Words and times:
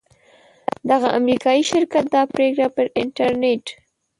دغه 0.89 1.07
امریکایي 1.19 1.63
شرکت 1.71 2.05
دا 2.13 2.21
پریکړه 2.33 2.67
پر 2.75 2.85
انټرنیټ 3.01 3.65